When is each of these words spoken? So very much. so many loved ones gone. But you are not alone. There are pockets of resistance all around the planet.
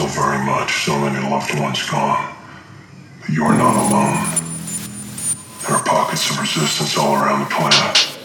So 0.00 0.06
very 0.06 0.42
much. 0.46 0.86
so 0.86 0.98
many 0.98 1.20
loved 1.28 1.60
ones 1.60 1.82
gone. 1.90 2.34
But 3.20 3.28
you 3.28 3.44
are 3.44 3.52
not 3.52 3.76
alone. 3.76 4.40
There 5.60 5.76
are 5.76 5.84
pockets 5.84 6.30
of 6.30 6.40
resistance 6.40 6.96
all 6.96 7.16
around 7.16 7.40
the 7.40 7.54
planet. 7.54 8.19